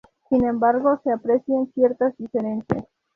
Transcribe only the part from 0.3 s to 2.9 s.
embargo, se aprecian ciertas diferencias.